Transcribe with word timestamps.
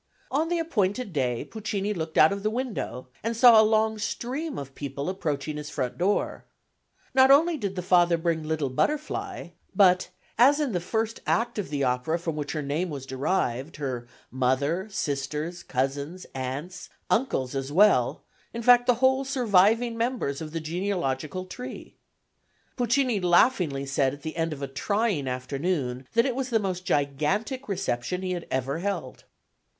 On 0.31 0.49
the 0.49 0.57
appointed 0.57 1.13
day 1.13 1.45
Puccini 1.45 1.93
looked 1.93 2.17
out 2.17 2.33
of 2.33 2.41
the 2.41 2.49
window 2.49 3.07
and 3.21 3.37
saw 3.37 3.61
a 3.61 3.61
long 3.61 3.99
stream 3.99 4.57
of 4.57 4.73
people 4.73 5.09
approaching 5.11 5.57
his 5.57 5.69
front 5.69 5.99
door. 5.99 6.43
Not 7.13 7.29
only 7.29 7.55
did 7.55 7.75
the 7.75 7.83
father 7.83 8.17
bring 8.17 8.41
little 8.41 8.71
"Butterfly," 8.71 9.49
but, 9.75 10.09
as 10.39 10.59
in 10.59 10.71
the 10.71 10.79
first 10.79 11.19
act 11.27 11.59
of 11.59 11.69
the 11.69 11.83
opera 11.83 12.17
from 12.17 12.35
which 12.35 12.53
her 12.53 12.63
name 12.63 12.89
was 12.89 13.05
derived, 13.05 13.75
her 13.75 14.07
mother, 14.31 14.87
sisters, 14.89 15.61
cousins, 15.61 16.25
aunts, 16.33 16.89
uncles, 17.11 17.53
as 17.53 17.71
well 17.71 18.23
in 18.55 18.63
fact 18.63 18.87
the 18.87 18.95
whole 19.05 19.23
surviving 19.23 19.95
members 19.95 20.41
of 20.41 20.49
the 20.51 20.59
genealogical 20.59 21.45
tree. 21.45 21.95
Puccini 22.75 23.19
laughingly 23.19 23.85
said 23.85 24.15
at 24.15 24.23
the 24.23 24.35
end 24.35 24.51
of 24.51 24.63
a 24.63 24.67
trying 24.67 25.27
afternoon 25.27 26.07
that 26.13 26.25
it 26.25 26.33
was 26.35 26.49
the 26.49 26.57
most 26.57 26.85
gigantic 26.85 27.69
reception 27.69 28.23
he 28.23 28.31
had 28.31 28.47
ever 28.49 28.79
held. 28.79 29.25